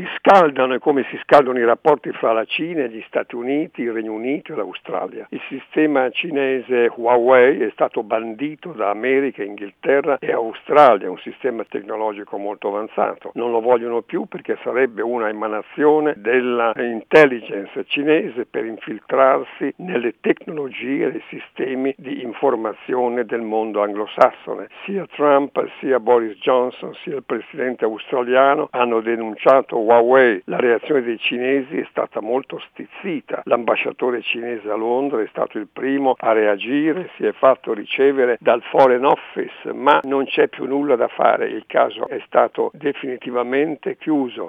[0.00, 3.92] si scaldano e come si scaldano i rapporti fra la Cina gli Stati Uniti, il
[3.92, 5.26] Regno Unito e l'Australia.
[5.30, 12.38] Il sistema cinese Huawei è stato bandito da America, Inghilterra e Australia, un sistema tecnologico
[12.38, 13.32] molto avanzato.
[13.34, 21.10] Non lo vogliono più perché sarebbe una emanazione dell'intelligence cinese per infiltrarsi nelle tecnologie e
[21.10, 24.68] nei sistemi di informazione del mondo anglosassone.
[24.84, 30.40] Sia Trump sia Boris Johnson sia il presidente australiano hanno denunciato Huawei.
[30.44, 33.42] La reazione dei cinesi è stata molto stizzita.
[33.44, 38.62] L'ambasciatore cinese a Londra è stato il primo a reagire, si è fatto ricevere dal
[38.62, 41.48] Foreign Office, ma non c'è più nulla da fare.
[41.48, 44.48] Il caso è stato definitivamente chiuso.